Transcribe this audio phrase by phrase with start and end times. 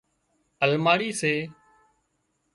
[0.65, 1.33] الماڙِي سي